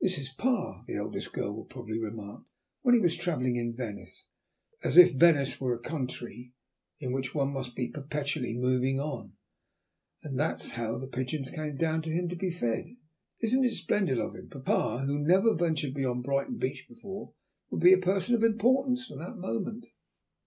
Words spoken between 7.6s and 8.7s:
be perpetually